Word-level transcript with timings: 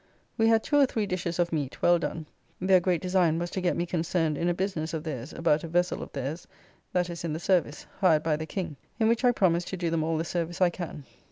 We 0.35 0.47
had 0.47 0.63
two 0.63 0.77
or 0.77 0.87
three 0.87 1.05
dishes 1.05 1.37
of 1.37 1.53
meat 1.53 1.79
well 1.83 1.99
done; 1.99 2.25
their 2.59 2.79
great 2.79 3.03
design 3.03 3.37
was 3.37 3.51
to 3.51 3.61
get 3.61 3.77
me 3.77 3.85
concerned 3.85 4.35
in 4.35 4.49
a 4.49 4.53
business 4.55 4.95
of 4.95 5.03
theirs 5.03 5.31
about 5.31 5.63
a 5.63 5.67
vessel 5.67 6.01
of 6.01 6.11
theirs 6.11 6.47
that 6.91 7.07
is 7.07 7.23
in 7.23 7.33
the 7.33 7.39
service, 7.39 7.85
hired 7.99 8.23
by 8.23 8.35
the 8.37 8.47
King, 8.47 8.77
in 8.99 9.07
which 9.07 9.23
I 9.23 9.31
promise 9.31 9.63
to 9.65 9.77
do 9.77 9.91
them 9.91 10.01
all 10.03 10.17
the 10.17 10.25
service 10.25 10.59
I 10.59 10.71
can. 10.71 11.05